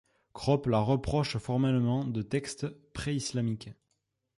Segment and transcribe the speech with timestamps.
[0.33, 3.69] Kropp la rapproche formellement de textes préislamiques.